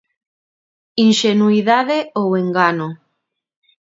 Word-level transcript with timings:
Inxenuidade 1.03 1.97
ou 2.21 2.27
engano. 2.43 2.87